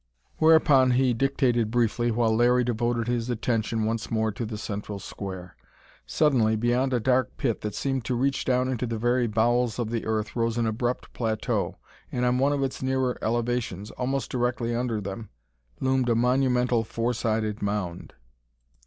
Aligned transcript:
Whereupon 0.37 0.93
he 0.97 1.13
dictated 1.13 1.69
briefly, 1.69 2.09
while 2.09 2.35
Larry 2.35 2.63
devoted 2.63 3.07
his 3.07 3.29
attention 3.29 3.83
once 3.85 4.09
more 4.09 4.31
to 4.31 4.47
the 4.47 4.57
central 4.57 4.97
square. 4.97 5.55
Suddenly, 6.07 6.55
beyond 6.55 6.91
a 6.91 6.99
dark 6.99 7.37
pit 7.37 7.61
that 7.61 7.75
seemed 7.75 8.03
to 8.05 8.15
reach 8.15 8.43
down 8.43 8.67
into 8.67 8.87
the 8.87 8.97
very 8.97 9.27
bowels 9.27 9.77
of 9.77 9.91
the 9.91 10.07
earth, 10.07 10.35
rose 10.35 10.57
an 10.57 10.65
abrupt 10.65 11.13
plateau 11.13 11.75
and 12.11 12.25
on 12.25 12.39
one 12.39 12.51
of 12.51 12.63
its 12.63 12.81
nearer 12.81 13.15
elevations, 13.21 13.91
almost 13.91 14.31
directly 14.31 14.73
under 14.73 14.99
then, 15.01 15.29
loomed 15.79 16.09
a 16.09 16.15
monumental 16.15 16.83
four 16.83 17.13
sided 17.13 17.61
mound. 17.61 18.13